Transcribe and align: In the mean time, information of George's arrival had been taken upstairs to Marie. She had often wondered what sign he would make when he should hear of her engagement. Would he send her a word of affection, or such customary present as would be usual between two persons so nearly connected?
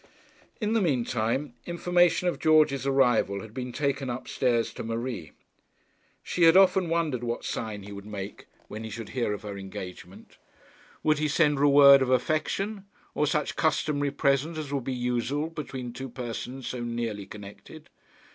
In 0.59 0.73
the 0.73 0.81
mean 0.81 1.05
time, 1.05 1.53
information 1.67 2.27
of 2.27 2.39
George's 2.39 2.87
arrival 2.87 3.41
had 3.41 3.53
been 3.53 3.71
taken 3.71 4.09
upstairs 4.09 4.73
to 4.73 4.83
Marie. 4.83 5.31
She 6.23 6.41
had 6.45 6.57
often 6.57 6.89
wondered 6.89 7.23
what 7.23 7.45
sign 7.45 7.83
he 7.83 7.91
would 7.91 8.07
make 8.07 8.47
when 8.67 8.83
he 8.83 8.89
should 8.89 9.09
hear 9.09 9.31
of 9.31 9.43
her 9.43 9.59
engagement. 9.59 10.39
Would 11.03 11.19
he 11.19 11.27
send 11.27 11.59
her 11.59 11.65
a 11.65 11.69
word 11.69 12.01
of 12.01 12.09
affection, 12.09 12.85
or 13.13 13.27
such 13.27 13.55
customary 13.55 14.09
present 14.09 14.57
as 14.57 14.73
would 14.73 14.85
be 14.85 14.91
usual 14.91 15.51
between 15.51 15.93
two 15.93 16.09
persons 16.09 16.65
so 16.65 16.79
nearly 16.81 17.27
connected? 17.27 17.91